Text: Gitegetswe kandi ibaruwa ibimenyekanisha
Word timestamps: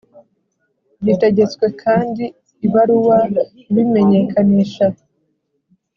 Gitegetswe 1.05 1.65
kandi 1.83 2.23
ibaruwa 2.65 3.17
ibimenyekanisha 3.69 4.87